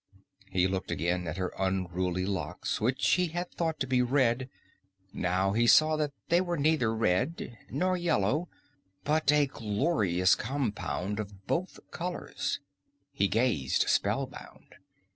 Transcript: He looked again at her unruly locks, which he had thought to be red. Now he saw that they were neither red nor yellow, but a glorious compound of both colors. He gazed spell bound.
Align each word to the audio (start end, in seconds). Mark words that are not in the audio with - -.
He 0.49 0.65
looked 0.67 0.89
again 0.89 1.27
at 1.27 1.37
her 1.37 1.53
unruly 1.59 2.25
locks, 2.25 2.81
which 2.81 3.07
he 3.07 3.27
had 3.27 3.51
thought 3.51 3.79
to 3.81 3.85
be 3.85 4.01
red. 4.01 4.49
Now 5.13 5.51
he 5.53 5.67
saw 5.67 5.95
that 5.95 6.11
they 6.29 6.41
were 6.41 6.57
neither 6.57 6.91
red 6.91 7.55
nor 7.69 7.95
yellow, 7.95 8.49
but 9.03 9.31
a 9.31 9.45
glorious 9.45 10.33
compound 10.33 11.19
of 11.19 11.45
both 11.45 11.79
colors. 11.91 12.59
He 13.11 13.27
gazed 13.27 13.87
spell 13.89 14.25
bound. 14.25 14.73